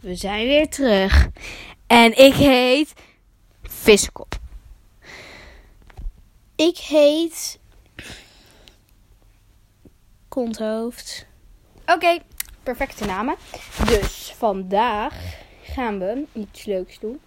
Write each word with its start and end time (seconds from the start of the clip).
We 0.00 0.14
zijn 0.14 0.46
weer 0.46 0.68
terug. 0.68 1.28
En 1.86 2.18
ik 2.18 2.34
heet 2.34 2.92
Viskop. 3.62 4.38
Ik 6.56 6.76
heet 6.76 7.58
Konthoofd. 10.28 11.26
Oké, 11.86 12.18
perfecte 12.62 13.04
namen. 13.04 13.36
Dus 13.86 14.34
vandaag 14.36 15.14
gaan 15.62 15.98
we 15.98 16.24
iets 16.32 16.64
leuks 16.64 16.98
doen. 16.98 17.20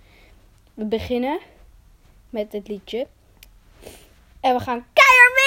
We 0.73 0.85
beginnen 0.85 1.39
met 2.29 2.51
het 2.51 2.67
liedje. 2.67 3.07
En 4.39 4.55
we 4.55 4.59
gaan 4.59 4.85
keihard. 4.93 5.42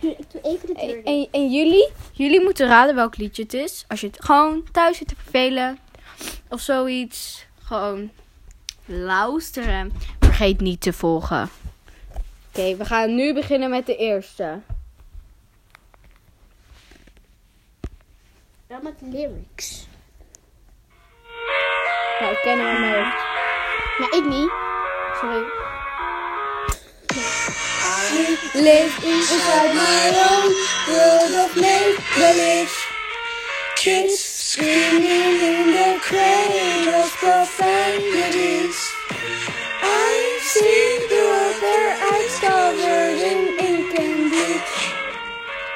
Ik 0.00 0.30
doe 0.30 0.40
even 0.42 0.66
de 0.66 0.74
deur. 0.74 1.28
En, 1.30 1.50
jullie, 1.52 1.90
jullie 2.12 2.42
moeten 2.42 2.66
raden 2.68 2.94
welk 2.94 3.16
liedje 3.16 3.42
het 3.42 3.54
is. 3.54 3.84
Als 3.88 4.00
je 4.00 4.06
het 4.06 4.24
gewoon 4.24 4.64
thuis 4.72 4.96
zit 4.96 5.08
te 5.08 5.14
vervelen 5.22 5.78
of 6.48 6.60
zoiets. 6.60 7.46
Gewoon 7.62 8.10
luisteren. 8.84 9.92
Vergeet 10.20 10.60
niet 10.60 10.80
te 10.80 10.92
volgen. 10.92 11.50
Oké, 12.48 12.76
we 12.76 12.84
gaan 12.84 13.14
nu 13.14 13.34
beginnen 13.34 13.70
met 13.70 13.86
de 13.86 13.96
eerste. 13.96 14.60
Wel 18.66 18.78
met 18.82 18.94
lyrics. 19.00 19.86
Nou, 22.20 22.32
ik 22.32 22.38
ken 22.42 22.58
hem 22.58 22.80
mee. 22.80 23.02
Maar 23.98 24.14
ik 24.16 24.24
niet. 24.28 24.50
Sorry. 25.20 25.69
Live 28.10 29.04
inside 29.04 29.72
my 29.72 30.02
own 30.30 30.50
world 30.90 31.32
of 31.46 31.56
make-believe. 31.56 32.74
Kids 33.76 34.18
screaming 34.18 35.38
in 35.38 35.70
their 35.70 35.94
of 35.94 37.10
profanities. 37.22 38.78
I 39.80 40.40
see 40.42 41.06
the 41.08 41.22
world 41.22 41.56
their 41.62 41.90
eyes 42.10 42.38
covered 42.40 43.18
in 43.30 43.58
ink 43.60 43.98
and 44.00 44.30
bleach. 44.30 44.92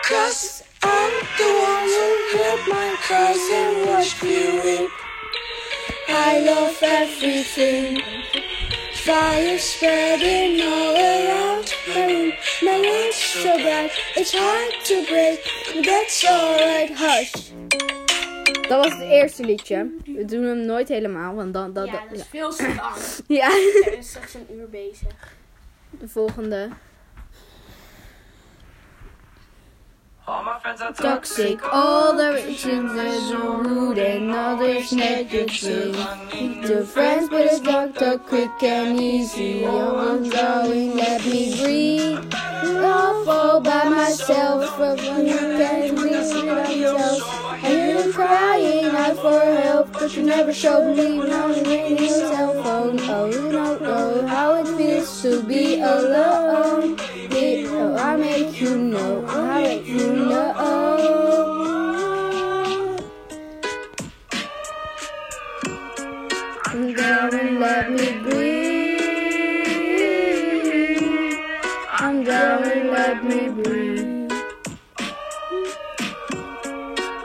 Cause 0.03 0.65
I'm 0.83 1.13
the 1.39 1.51
one 1.71 1.89
who 1.95 2.09
heard 2.35 2.63
my 2.69 2.97
cries 3.07 3.49
and 3.53 3.87
watched 3.87 4.23
you 4.25 4.61
weep. 4.65 4.91
I 6.09 6.41
love 6.41 6.77
everything. 6.83 8.03
Fire 9.05 9.59
spreading 9.59 10.61
all 10.63 10.97
around 10.97 11.74
my. 11.87 12.39
My 12.63 12.77
room's 12.77 13.17
so 13.17 13.57
bright, 13.57 13.91
it's 14.17 14.33
hard 14.33 14.73
to 14.85 15.05
break, 15.07 15.41
but 15.75 15.85
that's 15.85 16.25
alright, 16.25 16.91
hush. 16.91 17.53
Dat 18.69 18.85
was 18.85 18.93
het 18.93 19.09
eerste 19.09 19.45
liedje. 19.45 19.91
We 20.05 20.25
doen 20.25 20.43
hem 20.45 20.67
nooit 20.67 20.89
helemaal, 20.89 21.35
want 21.35 21.53
dan... 21.53 21.73
dan 21.73 21.87
Ja, 21.87 21.93
dat 22.11 22.19
is 22.19 22.27
veel 22.27 22.51
te 22.51 22.75
lang. 22.75 22.97
ja. 23.41 23.51
Er 23.85 23.99
is 23.99 24.09
straks 24.09 24.35
een 24.35 24.47
uur 24.53 24.69
bezig. 24.69 25.37
De 25.91 26.09
volgende. 26.09 26.69
All 30.27 30.43
my 30.43 30.59
friends 30.59 30.81
are 30.81 30.91
Toxic, 30.91 31.61
all 31.71 32.17
the 32.17 32.33
reasons 32.33 32.93
are 32.99 33.63
rude 33.63 33.99
and 33.99 34.31
others 34.31 34.91
negative. 34.91 35.93
The 35.93 36.89
friends, 36.91 37.29
but 37.29 37.43
it's 37.43 37.61
dark, 37.61 37.95
talk 37.95 38.27
quick 38.27 38.63
and 38.63 38.99
easy. 38.99 39.67
I'm 39.67 40.27
going, 40.31 40.97
let 40.97 41.23
me 41.27 41.61
breathe. 41.61 42.44
I'll 42.85 43.25
fall 43.25 43.61
by 43.61 43.89
myself, 43.89 44.79
when 44.79 45.27
you 45.27 45.39
can't 45.39 45.97
breathe 45.97 46.33
myself. 46.45 47.45
I 47.53 47.57
hear 47.59 48.03
them 48.03 48.13
crying 48.13 48.85
out 48.87 49.17
for 49.17 49.41
help, 49.41 49.93
but 49.93 50.17
you 50.17 50.23
never 50.23 50.53
showed 50.53 50.97
me 50.97 51.21
on 51.21 51.63
ringing 51.65 51.99
your 51.99 52.09
cell 52.09 52.63
phone. 52.63 53.01
Oh, 53.01 53.27
you 53.27 53.53
don't 53.53 53.83
know 53.83 54.27
how 54.27 54.55
it 54.61 54.67
feels 54.77 55.23
to 55.23 55.43
be 55.43 55.81
alone. 55.81 56.97
It, 57.01 57.67
oh, 57.71 57.97
I 57.97 58.17
make 58.17 58.61
you 58.61 58.77
know, 58.77 59.25
I 59.27 59.63
make 59.63 59.87
you 59.87 60.13
know. 60.15 61.04
I'm 72.45 72.51
drowning, 72.61 72.91
let 72.91 73.25
me 73.25 73.49
breathe. 73.49 74.33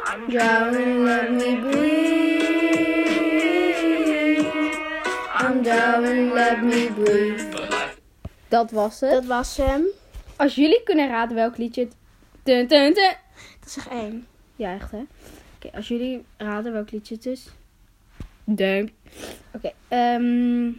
I'm 0.06 0.30
drowning, 0.30 1.04
let 1.04 1.32
me 1.34 1.56
breathe. 1.56 2.86
I'm 5.34 5.62
drowning, 5.62 6.32
let 6.34 6.64
me 6.64 6.90
breathe. 6.90 7.42
Dat 8.48 8.72
was 8.72 9.00
het. 9.00 9.12
Dat 9.12 9.26
was 9.26 9.58
hem. 9.58 9.84
Als 10.36 10.56
jullie 10.56 10.84
kunnen 10.84 11.08
raden 11.08 11.36
welk 11.36 11.58
liedje 11.58 11.82
het... 11.82 11.96
Dun, 12.44 12.68
dun, 12.68 12.94
dun. 12.94 13.16
Dat 13.60 13.70
is 13.70 13.78
echt 13.78 13.88
eng. 13.88 14.28
Ja, 14.56 14.74
echt 14.74 14.92
hè? 14.92 15.02
Oké, 15.56 15.76
als 15.76 15.88
jullie 15.88 16.26
raden 16.38 16.74
welk 16.74 16.92
liedje 16.92 17.16
het 17.16 17.26
is. 17.26 17.50
Duim. 18.44 18.90
Oké, 19.54 19.72
ehm. 19.88 20.72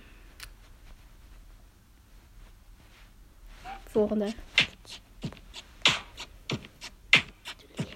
Volgende. 3.93 4.35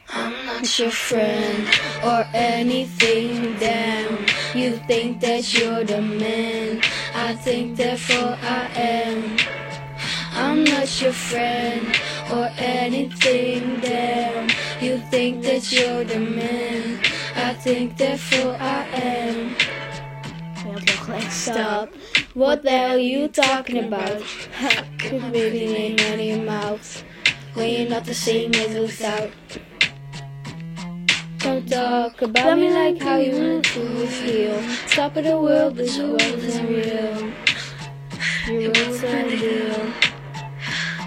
I'm 0.09 0.47
not 0.47 0.79
your 0.79 0.91
friend 0.91 1.69
or 2.05 2.25
anything, 2.35 3.57
damn. 3.59 4.19
You 4.55 4.79
think 4.89 5.21
that 5.21 5.53
you're 5.55 5.85
the 5.85 6.01
man. 6.01 6.81
I 7.15 7.35
think 7.35 7.77
therefore 7.77 8.37
I 8.43 8.69
am. 8.75 9.37
I'm 10.35 10.65
not 10.65 11.01
your 11.01 11.13
friend 11.13 11.87
or 12.33 12.51
anything, 12.59 13.81
damn. 13.81 14.49
You 14.81 14.99
think 15.11 15.43
that 15.43 15.71
you're 15.71 16.05
the 16.05 16.19
man. 16.19 16.99
I 17.37 17.55
think 17.55 17.97
therefore 17.97 18.57
I 18.59 18.87
am. 18.95 19.55
Je 20.55 20.71
had 20.71 20.85
wel 20.85 20.97
gelijk. 20.97 21.31
Stop. 21.31 21.89
What 22.35 22.65
the 22.65 22.71
hell 22.71 22.99
you 22.99 23.29
talking 23.29 23.85
about? 23.85 24.21
Ha, 24.55 24.85
out 26.01 26.19
of 26.19 26.21
your 26.21 26.43
mouth. 26.43 27.05
When 27.55 27.71
you're 27.71 27.89
not 27.89 28.05
the 28.05 28.15
same 28.15 28.53
as 28.57 28.75
without. 28.75 29.31
Don't 31.39 31.69
talk 31.71 32.23
about 32.23 32.59
me 32.59 32.71
like 32.71 33.01
how 33.01 33.19
you 33.19 33.35
want 33.39 33.65
to 33.67 34.07
feel. 34.09 34.61
Stop 34.89 35.17
of 35.17 35.25
the 35.25 35.39
world, 35.39 35.77
this 35.77 35.97
world 35.97 36.21
isn't 36.23 36.67
real. 36.67 37.33
Your 38.49 38.73
world's 38.73 39.05
ideal. 39.05 39.74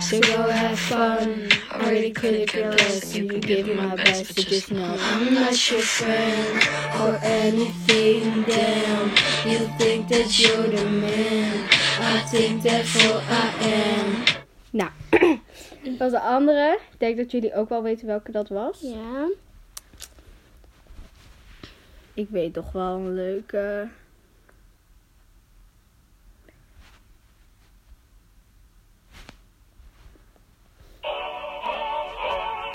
So 0.07 0.21
go 0.21 0.47
have 0.47 0.79
fun. 0.79 1.49
I 1.69 1.89
really 1.89 2.11
couldn't 2.11 2.47
care 2.47 2.71
less 2.71 3.13
you 3.13 3.27
give 3.27 3.67
my 3.75 3.93
best 3.97 4.37
to 4.37 4.45
just 4.45 4.71
know 4.71 4.95
I'm 4.97 5.33
not 5.33 5.69
your 5.69 5.81
friend 5.81 6.63
or 7.01 7.19
anything. 7.21 8.43
Damn, 8.43 9.09
you 9.45 9.67
think 9.77 10.07
that 10.07 10.39
you're 10.39 10.69
the 10.69 10.89
man. 10.89 11.67
I 11.99 12.19
think 12.31 12.61
therefore 12.61 13.21
I 13.27 13.51
am. 13.59 14.23
Nou, 14.71 14.89
dat 15.83 15.97
was 15.97 16.11
de 16.11 16.21
andere. 16.21 16.79
Ik 16.91 16.99
denk 16.99 17.17
dat 17.17 17.31
jullie 17.31 17.55
ook 17.55 17.69
wel 17.69 17.83
weten 17.83 18.07
welke 18.07 18.31
dat 18.31 18.49
was. 18.49 18.79
Ja. 18.81 19.27
Ik 22.13 22.27
weet 22.29 22.53
toch 22.53 22.71
wel 22.71 22.95
een 22.95 23.13
leuke. 23.13 23.87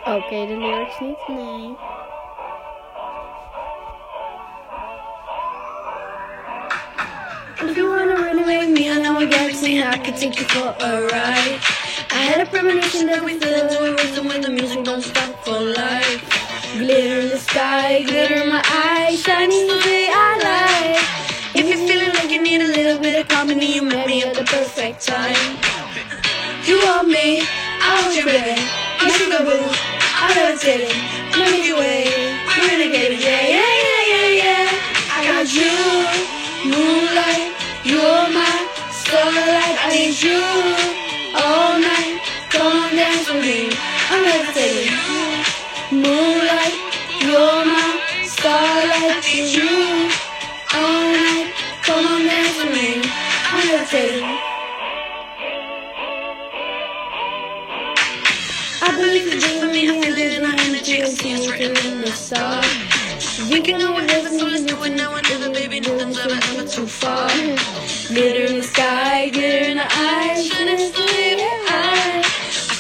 Oké, 0.05 0.47
de 0.47 0.57
lyrics 0.57 1.01
niet. 1.01 1.29
Nee. 1.29 1.77
If 7.63 7.77
you 7.77 7.89
wanna 7.89 8.17
really 8.17 8.45
make 8.45 8.71
me 8.71 8.89
an 8.89 9.17
orgasm, 9.17 9.67
I 9.67 9.99
could 9.99 10.17
take 10.17 10.39
you 10.39 10.47
for 10.49 10.75
a 10.81 11.01
ride. 11.03 11.61
I 12.11 12.23
had 12.29 12.41
a 12.41 12.47
premonition 12.47 13.07
that 13.07 13.25
we 13.25 13.39
fell 13.39 13.61
into 13.63 13.79
a 13.79 13.91
rhythm 13.95 14.43
the 14.43 14.51
music 14.51 14.85
don't 14.85 15.03
stop 15.03 15.45
for 15.45 15.61
life. 15.61 16.21
Glitter 16.77 17.21
in 17.21 17.29
the 17.29 17.39
sky, 17.39 18.03
glitter 18.03 18.43
in 18.43 18.49
my 18.49 18.63
eyes, 18.67 19.23
shining 19.23 19.67
the 19.69 19.79
way 19.87 20.09
I 20.11 20.31
like. 20.49 21.03
If 21.55 21.69
you're 21.69 21.87
feeling 21.87 22.15
like 22.15 22.31
you 22.31 22.43
need 22.43 22.61
a 22.61 22.67
little 22.67 22.99
bit 22.99 23.15
of 23.21 23.63
you 23.63 23.83
met 23.83 24.07
me 24.07 24.25
at 24.25 24.35
the 24.35 24.45
perfect 24.45 25.07
time. 25.07 25.57
You 26.65 26.79
want 26.85 27.09
me, 27.09 27.43
I 27.43 28.03
want 28.03 28.17
you, 28.17 28.25
baby. 28.25 28.61
My 29.01 29.09
sugar 29.11 29.45
boo, 29.45 29.92
I 30.25 30.29
levitate 30.39 30.87
it. 30.87 30.95
My 31.37 31.51
Milky 31.51 31.73
Way, 31.73 32.07
my 32.47 32.57
renegade, 32.69 33.19
yeah, 33.19 33.43
yeah, 33.55 33.75
yeah, 33.89 34.03
yeah, 34.13 34.43
yeah. 34.43 35.17
I 35.17 35.19
got 35.27 35.47
you, 35.59 35.75
moonlight, 36.71 37.51
you're 37.83 38.27
my 38.39 38.55
starlight. 39.01 39.77
I 39.83 39.89
need 39.91 40.15
you 40.23 40.41
all 41.43 41.62
Always 63.63 64.43
listen 64.43 64.67
to 64.67 64.83
it 64.83 64.97
now 64.97 65.15
and 65.15 65.29
never, 65.29 65.49
baby, 65.55 65.79
nothing's 65.79 66.19
ever, 66.19 66.35
ever 66.35 66.67
too 66.67 66.85
far. 66.85 67.29
Glitter 68.09 68.47
in 68.47 68.57
the 68.59 68.63
sky, 68.65 69.29
glitter 69.31 69.71
in 69.71 69.77
the 69.77 69.85
eyes. 69.85 70.51
I 70.51 70.91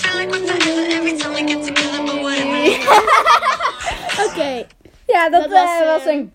feel 0.02 0.16
like 0.16 0.28
we're 0.28 0.44
together 0.44 0.86
every 0.90 1.16
time 1.16 1.34
we 1.34 1.44
get 1.44 1.64
together, 1.64 2.04
but 2.04 2.20
whatever. 2.20 2.82
Oké. 4.26 4.66
Ja, 5.06 5.30
dat, 5.30 5.42
Dat 5.42 5.50
was, 5.50 5.80
eh, 5.80 5.86
was 5.86 6.04
eh, 6.04 6.14
een... 6.14 6.32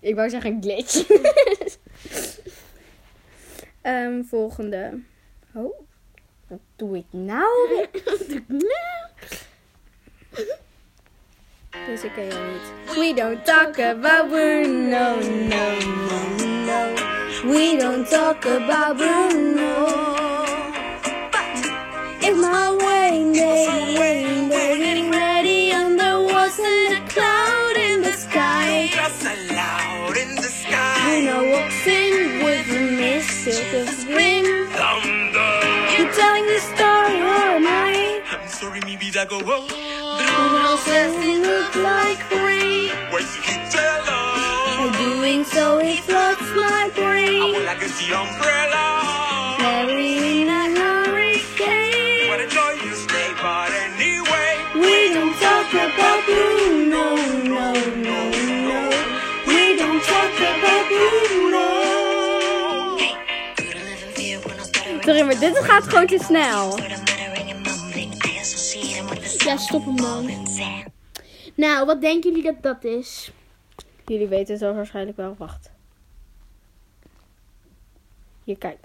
Ik 0.00 0.14
wou 0.14 0.28
zeggen 0.30 0.50
een 0.50 0.62
glitch. 0.62 1.06
Ehm, 3.82 4.22
volgende. 4.22 5.00
Oh, 5.54 5.80
wat 6.48 6.58
doe 6.76 6.96
ik 6.96 7.06
nou? 7.10 7.48
Deze 7.92 8.44
niet. 11.88 12.96
We 12.96 13.14
don't 13.14 13.44
talk 13.44 13.78
about 13.78 14.28
Bruno, 14.28 15.20
no, 15.20 15.78
no, 15.98 16.20
no. 16.66 16.94
We 17.44 17.78
don't 17.78 18.08
talk 18.08 18.44
about 18.44 18.96
Bruno. 18.96 19.86
But 21.32 21.44
it's 22.20 22.36
my 22.36 22.76
way, 22.76 23.32
day, 23.32 23.94
day, 24.48 24.78
getting 24.78 25.10
ready 25.10 25.70
and 25.70 25.98
there 25.98 26.20
wasn't 26.20 26.92
a 26.92 27.00
cloud 27.08 27.76
in 27.76 28.02
the 28.02 28.12
sky. 28.12 28.90
Just 28.92 29.24
loud 29.52 30.16
in 30.16 30.34
the 30.36 30.42
sky. 30.42 30.94
Bruno 31.04 31.50
walks 31.52 31.86
in 31.86 32.44
with 32.44 32.70
a 32.70 32.80
mist 32.96 33.48
of. 33.48 33.88
Thunder. 34.78 35.52
You're 35.96 36.12
telling 36.12 36.46
the 36.46 36.60
story, 36.60 37.20
oh 37.20 37.28
or 37.28 37.56
am 37.56 37.66
I? 37.66 38.22
I'm 38.30 38.48
sorry, 38.48 38.80
maybe 38.84 39.10
that 39.10 39.28
go 39.28 39.40
wrong. 39.40 39.77
Bruno 40.36 40.76
says 40.76 41.14
it 41.16 41.38
look 41.50 41.74
like 41.90 42.20
rain. 42.30 42.90
Why 43.10 43.20
you 43.20 43.42
keep? 43.42 43.58
By 44.78 44.92
doing 44.96 45.44
so, 45.44 45.78
it 45.78 45.98
floods 46.06 46.50
my 46.54 46.88
brain. 46.94 47.52
Well, 47.52 47.68
I 47.68 47.74
can 47.74 47.88
see 47.88 48.12
umbrella. 48.12 48.86
Mary 49.58 50.42
in 50.42 50.48
a 50.48 50.50
hurricane. 50.78 52.28
What 52.30 52.40
a 52.40 52.46
joy 52.46 52.72
you 52.86 52.94
stay, 52.94 53.30
but 53.42 53.70
anyway. 53.86 54.50
We 54.74 55.12
don't 55.14 55.34
talk 55.42 55.70
about 55.86 56.20
Bruno, 56.26 57.04
no, 57.54 57.72
no, 58.06 58.18
no. 58.68 58.80
We 59.48 59.76
don't 59.80 60.02
talk 60.12 60.34
about 60.52 60.84
Bruno. 60.92 61.66
Sorry, 65.04 65.22
maar 65.22 65.38
dit 65.38 65.58
gaat 65.58 65.84
gewoon 65.88 66.06
te 66.06 66.18
snel. 66.24 66.78
Ja, 69.48 69.56
stop 69.56 69.84
hem 69.84 69.96
dan. 69.96 70.30
Nou, 71.54 71.86
wat 71.86 72.00
denken 72.00 72.30
jullie 72.30 72.44
dat 72.44 72.62
dat 72.62 72.84
is? 72.84 73.30
Jullie 74.06 74.26
weten 74.28 74.52
het 74.52 74.62
wel 74.62 74.74
waarschijnlijk 74.74 75.16
wel. 75.16 75.34
Wacht. 75.38 75.70
Hier, 78.44 78.58
kijk. 78.58 78.78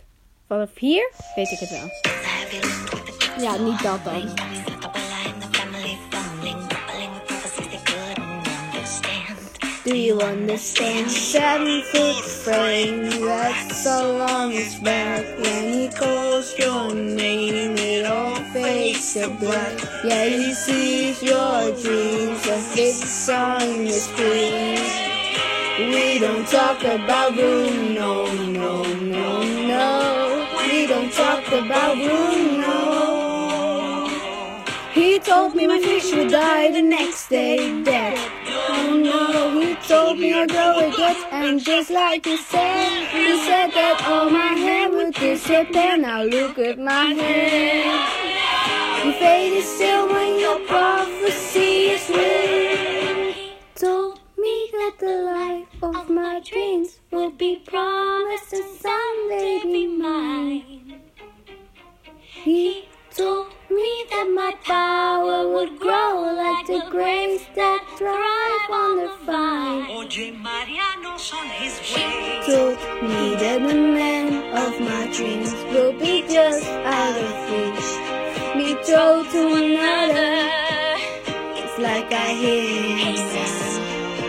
Vanaf 0.47 0.69
hier 0.75 1.11
weet 1.35 1.51
ik 1.51 1.59
het 1.59 1.69
wel. 1.69 1.89
Ja, 3.45 3.57
niet 3.57 3.81
dat 3.83 4.03
dan. 4.03 4.52
Do 9.83 9.97
you 9.97 10.17
understand? 10.21 11.11
Seven 11.11 11.81
foot 11.91 12.23
frame 12.23 13.09
that's 13.19 13.83
so 13.83 14.15
long 14.17 14.51
his 14.51 14.75
back. 14.75 15.25
When 15.39 15.73
he 15.73 15.89
calls 15.89 16.57
your 16.57 16.95
name, 16.95 17.75
it 17.77 18.05
all 18.05 18.35
fades 18.53 19.13
to 19.15 19.27
black. 19.41 19.77
Yeah, 20.05 20.23
he 20.23 20.53
sees 20.53 21.21
your 21.21 21.75
dreams, 21.81 22.47
a 22.47 22.63
big 22.73 22.93
sun 22.93 23.85
is 23.85 24.07
free. 24.07 24.79
We 25.77 26.17
don't 26.17 26.47
talk 26.47 26.81
about 26.85 27.33
Bruno, 27.33 28.31
no, 28.31 28.83
no, 28.83 29.43
no. 29.43 30.47
We 30.65 30.87
don't 30.87 31.11
talk 31.11 31.45
about 31.47 31.95
Bruno. 31.97 33.03
He 34.93 35.19
told 35.19 35.55
me 35.55 35.67
my 35.67 35.79
fish 35.79 36.13
would 36.13 36.29
die 36.29 36.71
the 36.71 36.81
next 36.81 37.27
day 37.27 37.83
dead. 37.83 38.42
Told 39.93 40.17
me 40.17 40.33
I'd 40.33 40.49
grow 40.49 40.79
again, 40.79 41.15
and 41.31 41.63
just 41.63 41.91
like 41.91 42.25
he 42.25 42.35
said, 42.35 43.07
he 43.09 43.37
said 43.45 43.69
that 43.77 44.03
all 44.07 44.27
my 44.27 44.53
hair 44.65 44.89
would 44.89 45.13
disappear. 45.13 45.97
Now 45.97 46.23
look 46.23 46.57
at 46.57 46.79
my 46.79 47.13
hair. 47.13 47.93
You 49.05 49.11
faded 49.13 49.63
still 49.63 50.07
when 50.11 50.39
your 50.39 50.59
prophecy 50.65 51.91
is 51.93 52.09
real. 52.09 53.35
Told 53.75 54.19
me 54.35 54.55
that 54.71 54.95
the 54.99 55.15
life 55.35 55.83
of 55.83 56.09
my 56.09 56.41
dreams 56.43 56.99
would 57.11 57.37
be 57.37 57.57
promised 57.57 58.51
and 58.51 58.65
someday 58.85 59.59
be 59.61 59.85
mine. 59.85 61.01
He 62.17 62.89
told 63.11 63.53
me 63.69 64.05
that 64.09 64.27
my 64.33 64.53
power 64.63 65.53
would 65.53 65.77
grow 65.79 66.33
like 66.35 66.65
the 66.65 66.81
grapes 66.89 67.42
like 82.43 82.51
I 82.51 82.51
hear 82.51 82.97
him 82.97 83.15
now. 83.33 84.19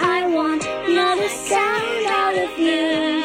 I 0.00 0.26
want 0.26 0.64
another 0.64 1.28
sound 1.28 2.06
out 2.06 2.34
of 2.34 2.58
you. 2.58 3.22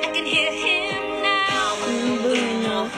I 0.00 0.10
can 0.12 0.24
hear 0.24 0.52
him 0.52 1.22
now. 1.22 1.76
Bruno. 2.22 2.90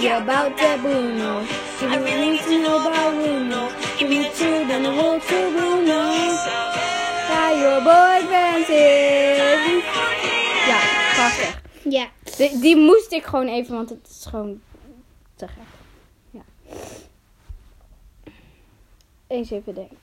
Yeah, 0.00 0.22
about 0.22 0.56
that 0.58 0.80
Bruno. 0.80 1.44
Give 1.80 2.02
me 2.02 2.30
need 2.30 2.40
to 2.42 2.62
know 2.62 2.80
about 2.80 3.14
Bruno. 3.14 3.70
Give 3.98 4.08
me 4.08 4.30
two, 4.34 4.66
then 4.66 4.82
the 4.82 4.92
whole 4.92 5.20
to 5.20 5.50
Bruno. 5.52 6.10
Yeah, 7.28 7.50
your. 7.60 7.80
Ja, 10.66 10.78
prachtig. 11.14 11.62
Ja. 11.82 12.08
Die, 12.36 12.58
die 12.60 12.76
moest 12.76 13.12
ik 13.12 13.24
gewoon 13.24 13.48
even, 13.48 13.74
want 13.74 13.88
het 13.88 14.08
is 14.10 14.26
gewoon 14.28 14.60
te 15.36 15.46
gek. 15.46 15.75
Eens 19.26 19.50
even 19.50 19.74
denken. 19.74 19.98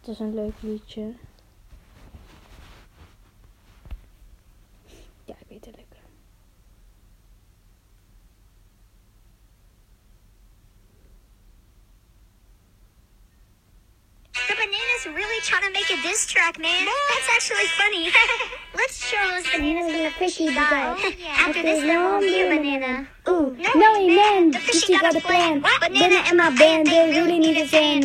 Het 0.00 0.08
is 0.08 0.18
een 0.18 0.34
leuk 0.34 0.62
liedje. 0.62 1.14
Bananas 15.04 15.18
really 15.18 15.40
trying 15.42 15.62
to 15.62 15.72
make 15.72 15.90
a 15.90 16.02
diss 16.02 16.26
track, 16.26 16.58
man. 16.58 16.86
That's 17.08 17.28
actually 17.34 17.66
funny. 17.78 18.10
Let's 18.74 19.04
show 19.04 19.16
those 19.30 19.50
bananas 19.50 19.92
in 19.94 20.04
the 20.04 20.10
fishy 20.10 20.46
die. 20.46 21.14
After 21.28 21.62
this, 21.62 21.82
there 21.82 22.00
won't 22.00 22.22
be 22.22 22.42
a 22.42 22.48
banana. 22.48 23.08
Ooh, 23.28 23.56
no 23.74 23.96
amen. 23.96 24.50
The 24.50 24.58
fishy 24.58 24.98
got 24.98 25.14
a 25.14 25.20
plan. 25.20 25.60
Banana 25.80 26.22
and 26.26 26.36
my 26.36 26.50
band, 26.56 26.86
they 26.86 27.10
really 27.10 27.38
need 27.38 27.56
a 27.56 27.66
fan. 27.66 28.02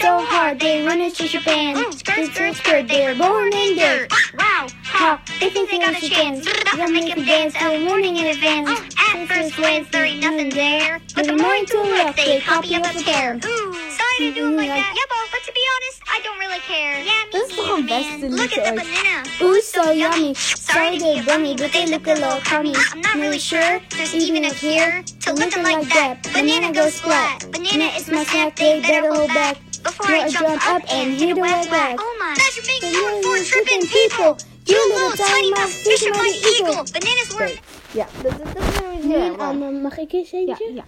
So 0.00 0.24
hard, 0.24 0.58
they 0.60 0.84
run 0.84 1.00
it 1.00 1.14
to 1.16 1.28
Japan. 1.28 1.76
Skirt, 1.92 2.26
skirt, 2.32 2.54
skirt, 2.56 2.88
they're 2.88 3.14
born 3.14 3.52
in 3.52 3.76
dirt. 3.76 4.12
Wow. 4.36 4.66
How 4.82 5.20
they 5.40 5.50
think 5.50 5.70
they 5.70 5.78
got 5.78 6.02
a 6.02 6.08
chance. 6.08 6.46
They'll 6.76 6.90
make 6.90 7.14
them 7.14 7.24
dance 7.24 7.54
till 7.54 7.80
morning 7.80 8.16
in 8.16 8.26
advance. 8.26 8.70
At 8.98 9.26
first 9.26 9.56
glance, 9.56 9.88
there 9.90 10.04
ain't 10.04 10.20
nothing 10.20 10.50
there. 10.50 11.00
But 11.14 11.26
the 11.26 11.36
more 11.36 11.54
to 11.54 11.80
left, 11.82 12.16
they 12.16 12.40
copy 12.40 12.74
up 12.74 12.82
the 12.82 13.02
pair. 13.02 13.36
Ooh, 13.36 13.74
sorry 13.90 14.18
to 14.18 14.34
do 14.34 14.52
it 14.52 14.56
like 14.56 14.68
that. 14.68 14.94
Yeah, 14.96 15.02
but 15.08 15.42
to 15.44 15.52
be 15.52 15.60
honest, 15.74 16.01
don't 16.22 16.38
really 16.38 16.60
care. 16.72 16.94
Yeah, 17.04 17.24
me 17.24 17.30
Dat 17.30 17.48
is 17.50 17.56
toch 17.56 17.66
neither, 17.66 17.78
een 17.78 17.86
beste 17.86 18.18
man. 18.18 18.30
Look 18.40 18.52
at 18.58 18.64
the 18.64 18.70
ooit. 18.72 18.74
banana. 18.74 19.22
Ooh, 19.42 19.60
so 19.60 19.90
yummy. 19.92 20.34
Sorry 20.70 20.98
they 20.98 21.22
bunny, 21.22 21.54
but 21.54 21.72
they 21.72 21.86
look 21.86 22.06
a 22.06 22.12
little 22.14 22.40
crummy. 22.48 22.74
I'm 22.92 23.00
not 23.00 23.14
really 23.14 23.38
sure. 23.38 23.80
There's 23.88 24.14
even 24.14 24.44
up 24.44 24.54
here 24.58 25.02
to 25.24 25.32
looking 25.32 25.62
like 25.62 25.88
that. 25.94 26.22
Banana 26.32 26.72
goes 26.72 27.00
flat. 27.00 27.50
Banana 27.50 27.88
is 27.98 28.08
my 28.08 28.24
snack. 28.24 28.56
They 28.56 28.80
better 28.80 29.12
hold 29.14 29.28
back 29.28 29.56
before 29.82 30.14
I 30.14 30.28
jump 30.28 30.60
up 30.74 30.82
and 30.92 31.14
hit 31.20 31.36
a 31.36 31.40
wet 31.40 31.68
back. 31.70 31.96
Oh 31.98 32.16
my 32.20 32.34
gosh, 32.34 32.56
you're 32.56 32.66
making 32.72 32.94
more 33.00 33.22
for 33.22 33.44
tripping 33.50 33.84
people. 33.98 34.36
You 34.66 34.78
little 34.94 35.16
tiny 35.26 35.50
mouse, 35.50 35.74
fisher 35.82 36.10
mighty 36.10 36.38
eagle. 36.54 36.84
Bananas 36.94 37.30
worth. 37.34 37.58
Ja, 37.94 38.06
dat, 38.22 38.38
dat, 38.38 38.54
dat 38.54 38.62
is 38.62 38.80
een 39.02 39.08
Ja, 39.10 39.16
ja, 39.24 39.30
maar- 39.32 39.58
dan 39.58 39.82
mag 39.82 39.98
ik 39.98 40.12
eens 40.12 40.30
ja, 40.30 40.38
eentje? 40.38 40.72
ja. 40.74 40.84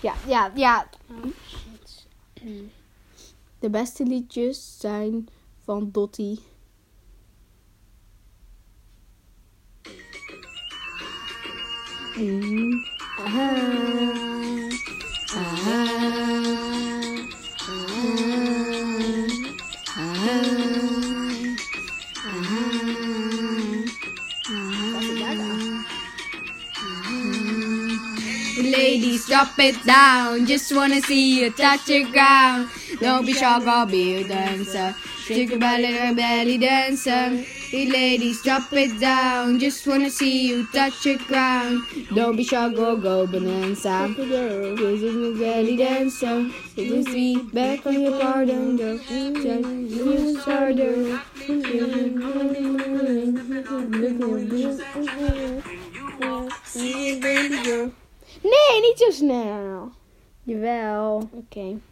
Ja, 0.00 0.14
ja, 0.26 0.50
ja. 0.54 0.86
De 3.58 3.70
beste 3.70 4.04
liedjes 4.04 4.78
zijn 4.78 5.28
van 5.64 5.88
Dottie. 5.92 6.38
Ladies, 28.62 29.26
drop 29.26 29.58
it 29.58 29.84
down. 29.84 30.46
Just 30.46 30.72
wanna 30.72 31.00
see 31.00 31.40
you 31.40 31.50
touch 31.50 31.84
the 31.84 32.04
ground. 32.04 32.68
Don't 33.00 33.24
be 33.24 33.32
shy, 33.32 33.60
girl, 33.64 33.86
be 33.86 34.16
a 34.16 34.28
dancer. 34.28 34.94
Shake 35.24 35.50
your 35.50 35.58
belly, 35.60 35.94
your 35.94 36.14
belly 36.14 36.58
dancer. 36.58 37.44
Hey 37.70 37.86
ladies, 37.86 38.42
drop 38.42 38.72
it 38.72 38.98
down. 38.98 39.58
Just 39.60 39.86
wanna 39.86 40.10
see 40.10 40.48
you 40.48 40.66
touch 40.72 41.04
the 41.04 41.16
ground. 41.28 41.82
Don't 42.14 42.36
be 42.36 42.42
shy, 42.42 42.68
go 42.74 42.96
go 42.96 43.26
bonanza. 43.26 44.12
This 44.16 45.02
is 45.02 45.14
my 45.14 45.38
belly 45.38 45.76
dancer. 45.76 46.50
It 46.76 46.90
is 46.90 47.06
me 47.08 47.36
back 47.52 47.86
on 47.86 48.00
your 48.00 48.18
pardon, 48.18 48.76
girl. 48.76 48.98
Just 48.98 49.46
you 49.46 50.40
harder. 50.40 51.20
Nee, 58.42 58.80
niet 58.80 58.98
zo 58.98 59.10
snel. 59.10 59.92
Jawel. 60.42 61.28
Oké. 61.32 61.70
Dat 61.70 61.87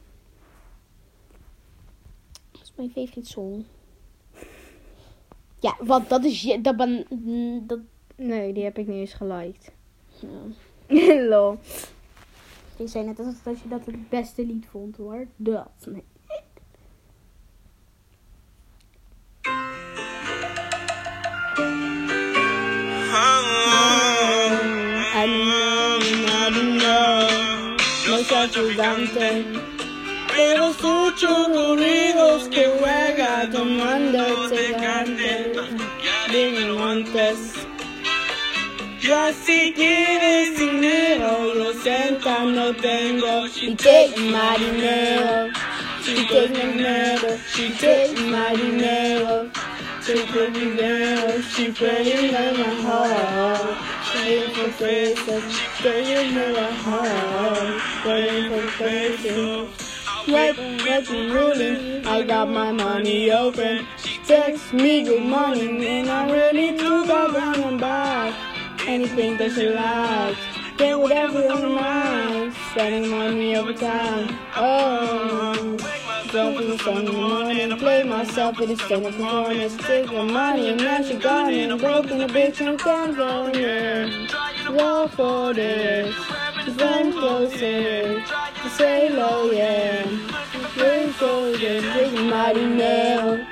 mijn 2.76 2.90
favorite 2.90 3.28
song. 3.28 3.64
Ja, 5.61 5.76
want 5.80 6.09
dat 6.09 6.25
is 6.25 6.42
je. 6.42 6.61
Dat 6.61 6.76
ben. 6.76 7.06
Dat. 7.66 7.78
Nee, 8.16 8.52
die 8.52 8.64
heb 8.64 8.78
ik 8.78 8.87
niet 8.87 8.97
eens 8.97 9.14
geliked. 9.14 9.73
Ja. 10.21 11.25
Lol. 11.30 11.59
Je 12.76 12.87
zei 12.87 13.04
net 13.04 13.18
alsof 13.18 13.42
dat 13.42 13.61
je 13.61 13.68
dat 13.68 13.87
het 13.87 14.09
beste 14.09 14.47
lied 14.47 14.66
vond 14.66 14.97
hoor. 14.97 15.26
Dat. 15.37 15.87
Nee. 15.87 16.04
I 25.18 25.26
know, 25.26 25.99
I 26.33 26.50
know, 26.50 26.76
no. 29.50 29.65
Ya 39.26 39.33
si 39.33 39.73
quieres 39.73 40.56
dinero, 40.56 41.52
lo 41.52 41.73
siento, 41.73 42.45
no 42.45 42.73
tengo. 42.76 43.49
Y 43.61 43.75
take 43.75 44.16
my 44.21 44.56
dinero. 44.56 45.50
She 46.00 46.14
take 46.28 46.52
my 46.52 46.54
dinero. 46.54 47.37
She 47.52 47.71
take 47.73 48.16
my 48.21 48.54
dinero. 48.54 49.50
She 50.00 50.14
take 50.14 50.33
my 50.33 50.50
dinero. 50.50 51.40
She 51.42 51.73
playing 51.73 52.37
in 52.37 52.56
my 52.56 52.75
heart. 52.87 53.76
Praying 54.12 54.50
for 54.54 54.71
faces, 54.78 55.61
praying 55.80 56.37
in 56.37 56.52
my 56.52 56.71
heart. 56.87 57.80
Praying 58.02 58.50
for 58.52 58.68
faces. 58.78 59.68
Right, 60.28 60.56
right, 60.87 61.09
ruling. 61.11 62.06
I 62.06 62.23
got 62.23 62.49
my 62.49 62.71
money 62.71 63.33
open. 63.33 63.88
Text 64.25 64.73
me 64.73 65.02
good 65.02 65.25
morning, 65.25 65.85
and 65.85 66.09
I'm 66.09 66.30
ready 66.30 66.78
to 66.78 67.06
go 67.06 67.33
down 67.33 67.61
and 67.64 67.80
buy 67.80 68.46
anything 68.87 69.37
that 69.38 69.57
you 69.57 69.71
like. 69.71 70.37
Get 70.78 70.99
whatever 70.99 71.43
you 71.43 71.69
mind. 71.69 72.55
Spending 72.73 73.11
money 73.11 73.57
over 73.57 73.73
time. 73.73 74.38
Oh. 74.57 75.76
Sun 76.31 76.55
in 76.55 77.05
the 77.07 77.12
morning, 77.12 77.78
play 77.78 78.02
myself 78.02 78.61
in 78.61 78.69
the 78.69 78.76
stand 78.76 79.07
up 79.07 79.16
corner, 79.16 79.69
take 79.69 80.07
the 80.07 80.23
money 80.23 80.69
and 80.71 80.78
now 80.78 81.00
she 81.00 81.14
gone 81.14 81.55
and 81.55 81.73
I'm 81.73 81.78
broken 81.78 82.19
the 82.19 82.26
bitch 82.26 82.61
and 82.61 82.78
can't 82.78 83.16
go 83.16 83.47
in. 83.47 84.26
Go 84.76 85.09
for 85.09 85.55
this, 85.55 86.14
run 86.78 87.12
closer, 87.12 88.23
say 88.69 89.09
low, 89.09 89.50
yeah. 89.50 90.05
Very 90.75 91.12
golden, 91.12 91.83
take 91.95 92.12
my 92.25 92.52
dinero, 92.52 93.47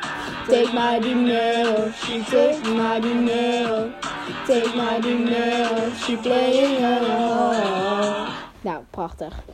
take 0.49 0.75
my 0.75 0.99
dinero, 0.99 1.93
she 1.93 2.23
take 2.25 2.63
my 2.65 3.01
dinero, 3.01 3.95
take 4.47 4.77
my 4.77 5.01
dinero, 5.01 5.91
she 5.97 6.17
playing 6.17 6.85
along. 6.85 8.29
Nou, 8.61 8.85
prachtig. 8.91 9.45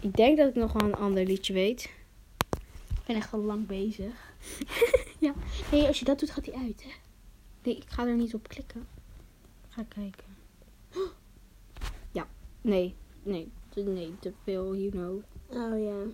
Ik 0.00 0.16
denk 0.16 0.36
dat 0.36 0.48
ik 0.48 0.54
nog 0.54 0.72
wel 0.72 0.88
een 0.88 0.94
ander 0.94 1.24
liedje 1.24 1.52
weet. 1.52 1.90
Ik 2.88 3.06
ben 3.06 3.16
echt 3.16 3.32
al 3.32 3.40
lang 3.40 3.66
bezig. 3.66 4.34
ja. 5.18 5.32
Nee, 5.70 5.86
als 5.86 5.98
je 5.98 6.04
dat 6.04 6.18
doet, 6.18 6.30
gaat 6.30 6.46
hij 6.46 6.54
uit, 6.54 6.82
hè? 6.82 6.90
Nee, 7.62 7.76
ik 7.76 7.84
ga 7.86 8.06
er 8.06 8.14
niet 8.14 8.34
op 8.34 8.48
klikken. 8.48 8.86
Ga 9.68 9.84
kijken. 9.88 10.24
Ja. 12.12 12.26
Nee. 12.60 12.94
Nee. 13.22 13.50
Nee, 13.74 14.14
te 14.18 14.32
veel, 14.44 14.76
you 14.76 14.90
know. 14.90 15.22
Oh 15.48 15.82
ja. 15.82 16.12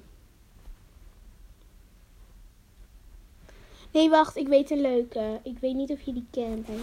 Nee, 3.97 4.11
wacht. 4.11 4.37
Ik 4.37 4.49
weet 4.49 4.71
een 4.71 4.81
leuke. 4.81 5.41
Ik 5.43 5.59
weet 5.59 5.75
niet 5.75 5.91
of 5.91 6.01
je 6.01 6.13
die 6.13 6.27
kent. 6.31 6.67
Hè? 6.67 6.75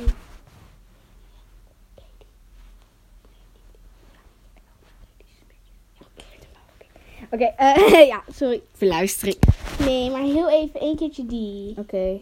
Oké, 7.31 7.43
eh, 7.43 8.07
ja, 8.13 8.23
sorry. 8.31 8.61
Verluistering. 8.71 9.37
Nee, 9.79 10.09
maar 10.09 10.21
heel 10.21 10.49
even 10.49 10.79
één 10.79 10.95
keertje 10.95 11.25
die. 11.25 11.77
Oké. 11.77 12.19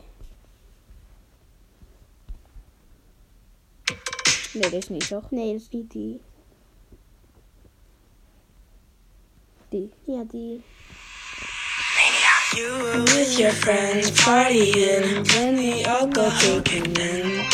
Nee, 4.54 4.70
dit 4.70 4.74
is 4.74 4.90
niet 4.90 5.08
toch? 5.08 5.32
Nee, 5.32 5.52
dat 5.52 5.62
is 5.62 5.70
niet 5.70 5.92
die. 5.92 6.22
Die. 9.70 9.92
Ja, 10.04 10.24
die. 10.24 10.64
You 12.54 12.70
were 12.84 13.02
with 13.04 13.40
your 13.40 13.52
friends 13.52 14.12
partying, 14.12 15.24
we 15.58 15.86
all 15.86 16.08
go 16.08 16.30
taking 16.32 16.86
in. 16.98 17.46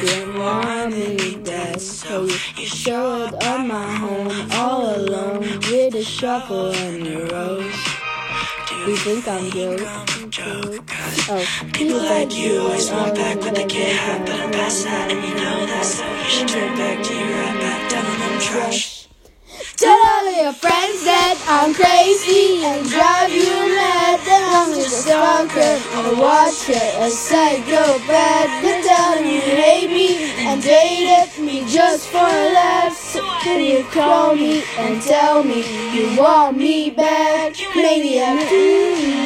Didn't 0.00 0.38
want 0.38 0.92
me 0.92 1.36
dead, 1.42 1.80
so 1.80 2.24
you 2.24 2.66
showed 2.66 3.32
up 3.42 3.66
my 3.66 3.90
home 3.96 4.50
all 4.52 4.94
alone 4.96 5.40
with 5.40 5.94
a 5.94 6.04
shovel 6.04 6.74
and 6.74 7.06
a 7.06 7.24
rose. 7.32 7.86
You 8.86 8.96
think 8.96 9.26
I'm 9.26 9.48
guilt? 9.48 9.80
Oh. 11.28 11.46
People 11.72 11.96
like 11.96 12.36
you 12.36 12.60
always 12.60 12.90
want 12.90 13.14
back 13.14 13.40
what 13.40 13.54
they 13.54 13.64
can't 13.64 13.98
have, 13.98 14.26
but 14.26 14.40
I'm 14.40 14.52
past 14.52 14.84
that, 14.84 15.10
and 15.10 15.26
you 15.26 15.34
know 15.34 15.66
that, 15.66 15.84
so 15.84 16.04
you 16.04 16.28
should 16.28 16.48
turn 16.48 16.76
back 16.76 17.02
to 17.02 17.14
your 17.14 17.30
right 17.30 17.60
back 17.60 17.90
down 17.90 18.04
on 18.04 18.18
them 18.18 18.40
trash. 18.40 18.95
Tell 19.86 20.04
all 20.04 20.32
your 20.42 20.52
friends 20.52 21.04
that 21.04 21.38
I'm 21.46 21.72
crazy 21.72 22.64
and 22.66 22.82
drive 22.90 23.30
you 23.30 23.54
mad. 23.70 24.18
That 24.26 24.66
I'm 24.66 24.74
just 24.74 25.06
a 25.06 25.10
stalker 25.14 25.78
a 25.94 26.20
watcher, 26.20 26.86
a 26.98 27.08
psychopath. 27.08 28.50
They're 28.66 28.82
telling 28.82 29.26
you 29.26 29.40
hate 29.40 29.88
me 29.88 30.34
and 30.42 30.60
dated 30.60 31.38
me 31.38 31.64
just 31.70 32.08
for 32.08 32.18
a 32.18 32.50
laugh. 32.50 32.96
So 32.96 33.22
can 33.42 33.62
you 33.62 33.84
call 33.92 34.34
me 34.34 34.64
and 34.76 35.00
tell 35.00 35.44
me 35.44 35.62
you 35.94 36.18
want 36.18 36.56
me 36.56 36.90
back? 36.90 37.54
Maniac. 37.76 39.25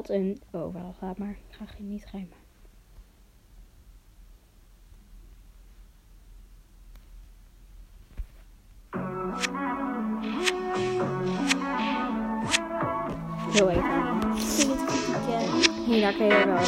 Wat 0.00 0.08
een... 0.08 0.40
Oh, 0.50 0.72
wel, 0.74 0.94
laat 1.00 1.18
maar. 1.18 1.36
Ga 1.48 1.64
geen 1.66 1.88
niet 1.88 2.06
rijmen. 2.12 2.36
Heel 13.52 13.70
even. 13.70 14.18
Hier, 15.86 16.14
kun 16.14 16.26
je 16.26 16.44
wel. 16.46 16.58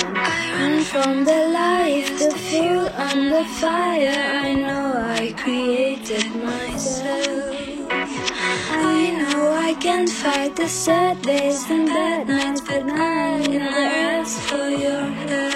I'm 0.58 0.80
from 0.80 1.24
the 1.24 1.48
life, 1.52 2.16
the 2.18 2.36
fuel 2.36 2.88
and 2.88 3.30
the 3.30 3.44
fire. 3.44 4.46
I 4.46 4.54
know 4.54 4.94
I 5.20 5.32
created 5.32 6.34
myself. 6.34 6.81
I 9.72 9.74
can 9.76 10.06
fight 10.06 10.54
the 10.54 10.68
sad 10.68 11.22
days 11.22 11.64
and 11.70 11.86
bad 11.86 12.28
nights, 12.28 12.60
but 12.60 12.82
I 12.82 13.38
never 13.46 13.64
ask 13.64 14.38
for 14.40 14.68
your 14.68 15.00
help. 15.00 15.51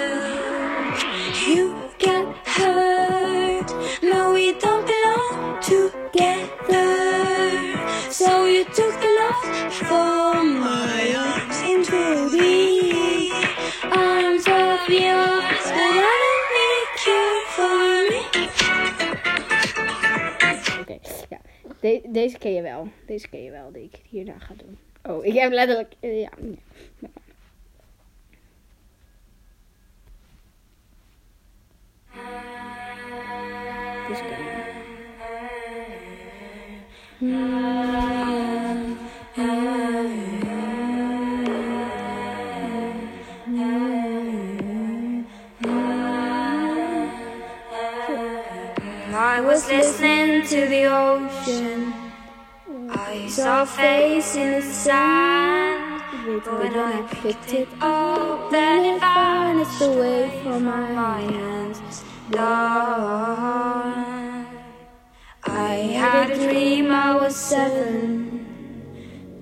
De- 21.87 22.01
deze 22.07 22.37
ken 22.37 22.53
je 22.53 22.61
wel. 22.61 22.87
Deze 23.05 23.27
ken 23.29 23.43
je 23.43 23.51
wel, 23.51 23.71
die 23.71 23.83
ik 23.83 23.99
hierna 24.09 24.39
ga 24.39 24.53
doen. 24.57 24.77
Oh, 25.03 25.25
ik 25.25 25.33
heb 25.33 25.51
letterlijk... 25.51 25.93
eh, 25.99 26.19
ja. 26.21 26.29
I 49.37 49.39
was 49.39 49.69
listening 49.69 50.47
to 50.47 50.65
the 50.65 50.85
ocean. 50.85 51.93
I 52.89 53.27
saw 53.27 53.61
a 53.61 53.65
face 53.67 54.35
in 54.35 54.53
the 54.53 54.61
sand. 54.63 56.01
But 56.25 56.59
when 56.59 56.73
I 56.73 57.03
picked 57.21 57.53
it 57.53 57.69
up, 57.79 58.49
then 58.49 58.95
it 58.95 58.99
vanished 58.99 59.81
away 59.83 60.41
from 60.41 60.63
my 60.63 61.21
hands. 61.21 62.03
I 65.45 65.73
had 66.01 66.31
a 66.31 66.35
dream 66.35 66.89
I 66.89 67.15
was 67.17 67.35
seven, 67.35 68.09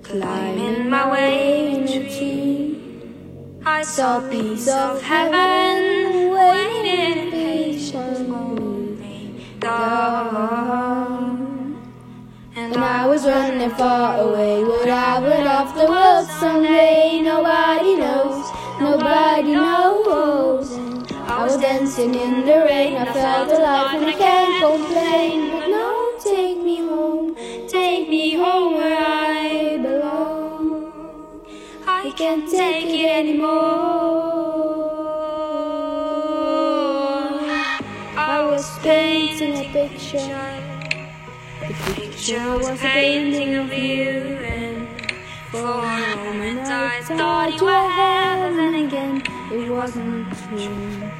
climbing 0.02 0.90
my 0.90 1.10
way 1.10 1.74
in 1.74 1.88
a 1.88 2.04
tree. 2.14 2.68
I 3.64 3.80
saw 3.80 4.18
a 4.18 4.28
piece 4.28 4.68
of 4.68 5.00
heaven 5.00 6.32
waiting 6.32 7.05
And 12.54 12.76
I 12.76 13.04
was 13.06 13.24
running 13.26 13.70
far 13.70 14.20
away, 14.20 14.62
but 14.62 14.88
I 14.88 15.18
went 15.18 15.48
off 15.48 15.74
the 15.74 15.86
world 15.86 16.28
someday. 16.38 17.20
Nobody 17.20 17.96
knows, 17.96 18.48
nobody 18.80 19.54
knows. 19.54 20.70
I 21.28 21.42
was 21.42 21.56
dancing 21.56 22.14
in 22.14 22.46
the 22.46 22.64
rain, 22.68 22.94
I 22.96 23.12
felt 23.12 23.50
alive 23.50 24.00
and 24.00 24.06
I 24.06 24.12
can't 24.12 24.62
complain. 24.62 25.50
But 25.50 25.66
no, 25.66 26.16
take 26.22 26.58
me 26.62 26.76
home, 26.86 27.34
take 27.66 28.08
me 28.08 28.36
home 28.36 28.74
where 28.74 28.98
I 28.98 29.78
belong. 29.82 31.42
I 31.88 32.12
can't 32.16 32.48
take 32.48 32.88
it 32.88 33.10
anymore. 33.10 33.95
The 40.16 41.74
picture 41.94 42.56
was 42.56 42.70
a 42.70 42.76
painting 42.76 43.54
of 43.56 43.70
you, 43.70 44.38
and 44.40 44.88
for 45.50 45.58
a 45.58 46.16
moment 46.16 46.66
I 46.66 47.02
thought 47.02 47.52
you 47.52 47.66
were 47.66 47.88
heaven 48.00 48.74
again. 48.86 49.22
It 49.52 49.70
wasn't 49.70 50.26
true. 50.32 51.10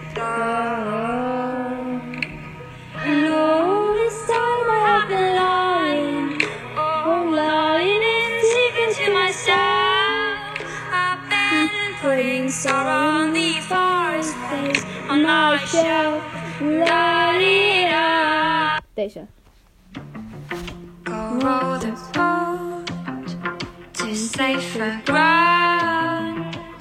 And 3.04 3.26
all 3.34 3.92
this 3.92 4.18
time 4.26 4.70
I 4.70 4.80
have 4.88 5.08
been 5.10 5.36
lying, 5.44 6.40
oh, 6.78 7.28
lying 7.36 8.02
in 8.16 8.32
secret 8.50 8.92
to 8.96 9.12
myself. 9.12 10.56
I've 10.90 11.20
been 11.28 11.68
putting 12.00 12.48
sorrow 12.48 13.24
on 13.24 13.34
the 13.34 13.60
forest 13.60 14.34
place 14.48 14.82
on 15.10 15.22
my 15.22 15.58
shelf. 15.66 16.24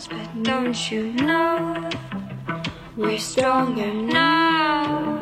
But 0.08 0.44
don't 0.44 0.92
you 0.92 1.14
know 1.14 1.90
we're 2.98 3.20
stronger 3.20 3.94
now? 3.94 5.22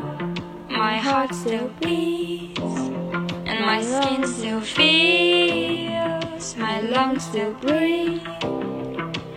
My 0.70 0.96
heart 0.96 1.34
still 1.34 1.70
beats, 1.80 2.60
and 2.60 3.60
my 3.66 3.82
skin 3.82 4.26
still 4.26 4.62
feels, 4.62 6.56
my 6.56 6.80
lungs 6.80 7.24
still 7.24 7.52
breathe, 7.54 8.22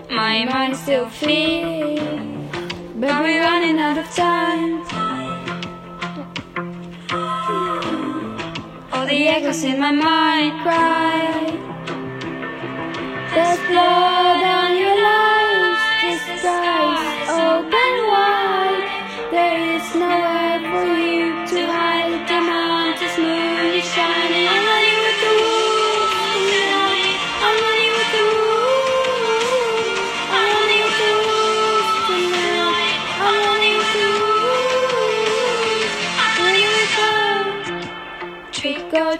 my 0.09 0.45
mind 0.45 0.77
still 0.77 1.09
feels, 1.09 1.99
but 2.95 3.23
we're 3.23 3.41
running 3.41 3.77
out 3.79 3.97
of 3.97 4.09
time. 4.15 5.06
The 9.07 9.29
echoes 9.29 9.63
in 9.63 9.79
my 9.79 9.91
mind 9.91 10.61
cry. 10.63 11.45
There's 13.33 13.59
blood 13.69 14.56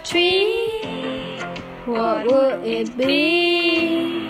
tree, 0.02 0.70
what 1.86 2.26
would 2.26 2.66
it 2.66 2.96
be? 2.96 4.28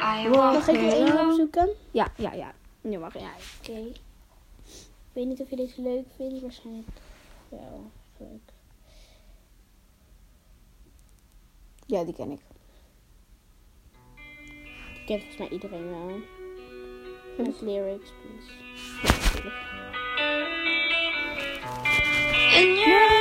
I 0.00 0.28
Mag 0.28 0.68
ik 0.68 0.76
er 0.76 1.26
opzoeken? 1.26 1.68
Ja, 1.90 2.12
ja, 2.16 2.32
ja. 2.32 2.54
Nu 2.80 2.98
mag 2.98 3.12
jij. 3.12 3.32
Oké. 3.60 3.78
Ik 3.78 5.16
weet 5.16 5.26
niet 5.26 5.40
of 5.40 5.50
je 5.50 5.56
dit 5.56 5.76
leuk 5.76 6.06
vindt, 6.16 6.40
waarschijnlijk 6.40 6.88
wel 7.48 7.90
leuk. 8.18 8.52
Ja, 11.86 12.04
die 12.04 12.14
ken 12.14 12.30
ik. 12.30 12.40
Die 14.94 15.04
kent 15.06 15.20
volgens 15.20 15.36
mij 15.36 15.48
iedereen 15.48 15.90
wel. 15.90 16.08
Hm. 16.08 16.20
Met 17.36 17.46
yes. 17.46 17.60
lyrics, 17.60 18.12
please. 18.22 18.58
Your 22.86 23.20